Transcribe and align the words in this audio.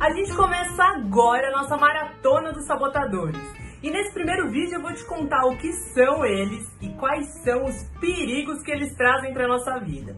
A 0.00 0.12
gente 0.12 0.32
começa 0.36 0.80
agora 0.84 1.48
a 1.48 1.60
nossa 1.60 1.76
maratona 1.76 2.52
dos 2.52 2.66
sabotadores. 2.66 3.40
E 3.82 3.90
nesse 3.90 4.12
primeiro 4.14 4.48
vídeo 4.48 4.76
eu 4.76 4.80
vou 4.80 4.92
te 4.94 5.04
contar 5.04 5.44
o 5.46 5.56
que 5.56 5.72
são 5.72 6.24
eles 6.24 6.70
e 6.80 6.88
quais 6.90 7.26
são 7.42 7.64
os 7.64 7.82
perigos 8.00 8.62
que 8.62 8.70
eles 8.70 8.94
trazem 8.94 9.34
para 9.34 9.48
nossa 9.48 9.76
vida. 9.80 10.16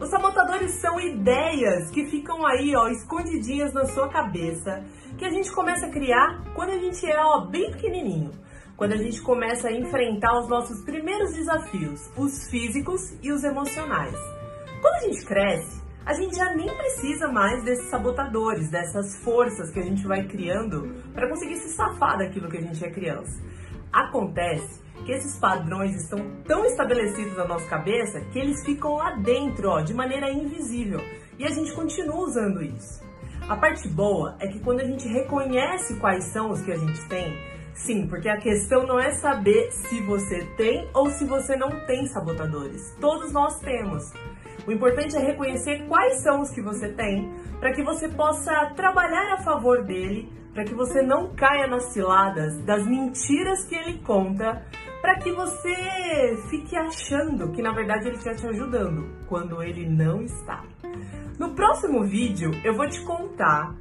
Os 0.00 0.10
sabotadores 0.10 0.72
são 0.80 0.98
ideias 0.98 1.90
que 1.90 2.06
ficam 2.06 2.44
aí, 2.44 2.74
ó, 2.74 2.88
escondidinhas 2.88 3.72
na 3.72 3.84
sua 3.84 4.08
cabeça, 4.08 4.84
que 5.16 5.24
a 5.24 5.30
gente 5.30 5.52
começa 5.52 5.86
a 5.86 5.90
criar 5.90 6.42
quando 6.52 6.70
a 6.70 6.78
gente 6.78 7.08
é, 7.08 7.16
ó, 7.24 7.42
bem 7.46 7.70
pequenininho. 7.70 8.32
Quando 8.76 8.94
a 8.94 8.96
gente 8.96 9.22
começa 9.22 9.68
a 9.68 9.72
enfrentar 9.72 10.40
os 10.40 10.48
nossos 10.48 10.82
primeiros 10.84 11.34
desafios, 11.34 12.10
os 12.16 12.48
físicos 12.50 13.16
e 13.22 13.30
os 13.30 13.44
emocionais. 13.44 14.16
Quando 14.80 14.94
a 14.94 15.00
gente 15.02 15.24
cresce, 15.24 15.79
a 16.04 16.14
gente 16.14 16.34
já 16.36 16.54
nem 16.54 16.68
precisa 16.74 17.28
mais 17.28 17.62
desses 17.64 17.90
sabotadores, 17.90 18.70
dessas 18.70 19.16
forças 19.22 19.70
que 19.70 19.78
a 19.78 19.82
gente 19.82 20.06
vai 20.06 20.26
criando 20.26 20.94
para 21.12 21.28
conseguir 21.28 21.56
se 21.56 21.70
safar 21.70 22.18
daquilo 22.18 22.48
que 22.48 22.56
a 22.56 22.62
gente 22.62 22.84
é 22.84 22.90
criança. 22.90 23.40
Acontece 23.92 24.80
que 25.04 25.12
esses 25.12 25.38
padrões 25.38 25.94
estão 25.96 26.18
tão 26.46 26.64
estabelecidos 26.64 27.36
na 27.36 27.46
nossa 27.46 27.68
cabeça 27.68 28.20
que 28.32 28.38
eles 28.38 28.64
ficam 28.64 28.94
lá 28.94 29.16
dentro, 29.16 29.68
ó, 29.68 29.80
de 29.80 29.94
maneira 29.94 30.30
invisível, 30.30 31.00
e 31.38 31.44
a 31.44 31.50
gente 31.50 31.72
continua 31.74 32.16
usando 32.16 32.62
isso. 32.62 33.02
A 33.48 33.56
parte 33.56 33.88
boa 33.88 34.36
é 34.40 34.46
que 34.46 34.60
quando 34.60 34.80
a 34.80 34.84
gente 34.84 35.08
reconhece 35.08 35.98
quais 35.98 36.24
são 36.32 36.50
os 36.50 36.60
que 36.62 36.70
a 36.70 36.76
gente 36.76 37.04
tem, 37.08 37.36
sim, 37.74 38.06
porque 38.06 38.28
a 38.28 38.36
questão 38.36 38.86
não 38.86 38.98
é 38.98 39.12
saber 39.12 39.70
se 39.72 40.00
você 40.02 40.44
tem 40.56 40.88
ou 40.94 41.10
se 41.10 41.24
você 41.24 41.56
não 41.56 41.70
tem 41.86 42.06
sabotadores. 42.06 42.94
Todos 43.00 43.32
nós 43.32 43.58
temos. 43.60 44.12
O 44.66 44.72
importante 44.72 45.16
é 45.16 45.20
reconhecer 45.20 45.86
quais 45.88 46.22
são 46.22 46.42
os 46.42 46.50
que 46.50 46.60
você 46.60 46.88
tem, 46.92 47.32
para 47.58 47.72
que 47.72 47.82
você 47.82 48.08
possa 48.08 48.72
trabalhar 48.76 49.34
a 49.34 49.42
favor 49.42 49.84
dele, 49.84 50.30
para 50.52 50.64
que 50.64 50.74
você 50.74 51.00
não 51.02 51.34
caia 51.34 51.66
nas 51.66 51.92
ciladas 51.92 52.58
das 52.64 52.86
mentiras 52.86 53.64
que 53.64 53.74
ele 53.74 53.98
conta, 53.98 54.64
para 55.00 55.18
que 55.18 55.32
você 55.32 56.36
fique 56.50 56.76
achando 56.76 57.50
que 57.52 57.62
na 57.62 57.72
verdade 57.72 58.08
ele 58.08 58.16
está 58.16 58.34
te 58.34 58.46
ajudando, 58.46 59.08
quando 59.28 59.62
ele 59.62 59.88
não 59.88 60.22
está. 60.22 60.62
No 61.38 61.54
próximo 61.54 62.04
vídeo 62.04 62.50
eu 62.62 62.74
vou 62.74 62.88
te 62.88 63.02
contar 63.04 63.74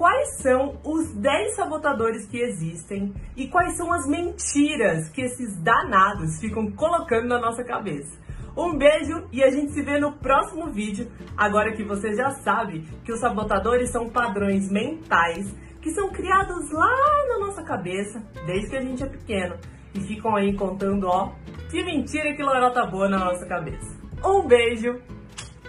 quais 0.00 0.38
são 0.38 0.80
os 0.82 1.12
10 1.12 1.56
sabotadores 1.56 2.24
que 2.24 2.40
existem 2.40 3.12
e 3.36 3.46
quais 3.48 3.76
são 3.76 3.92
as 3.92 4.08
mentiras 4.08 5.10
que 5.10 5.20
esses 5.20 5.54
danados 5.62 6.40
ficam 6.40 6.70
colocando 6.70 7.28
na 7.28 7.38
nossa 7.38 7.62
cabeça. 7.62 8.18
Um 8.56 8.78
beijo 8.78 9.28
e 9.30 9.44
a 9.44 9.50
gente 9.50 9.72
se 9.72 9.82
vê 9.82 9.98
no 9.98 10.12
próximo 10.12 10.70
vídeo. 10.70 11.06
Agora 11.36 11.72
que 11.72 11.84
você 11.84 12.14
já 12.14 12.30
sabe 12.30 12.88
que 13.04 13.12
os 13.12 13.20
sabotadores 13.20 13.90
são 13.90 14.08
padrões 14.08 14.70
mentais 14.70 15.54
que 15.82 15.90
são 15.90 16.08
criados 16.08 16.70
lá 16.70 16.96
na 17.28 17.46
nossa 17.46 17.62
cabeça, 17.62 18.22
desde 18.46 18.70
que 18.70 18.76
a 18.76 18.80
gente 18.80 19.02
é 19.02 19.06
pequeno, 19.06 19.56
e 19.94 20.00
ficam 20.00 20.34
aí 20.34 20.54
contando, 20.54 21.08
ó, 21.08 21.32
que 21.70 21.84
mentira 21.84 22.34
que 22.34 22.42
lorota 22.42 22.86
boa 22.86 23.06
na 23.06 23.18
nossa 23.18 23.44
cabeça. 23.44 23.98
Um 24.24 24.46
beijo 24.46 24.98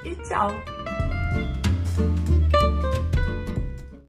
e 0.06 0.16
tchau! 0.16 0.91